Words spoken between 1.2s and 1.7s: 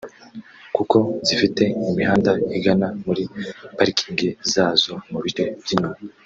zifite